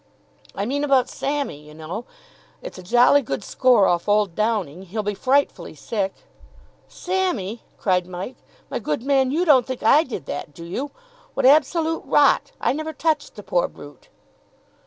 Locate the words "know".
1.75-2.05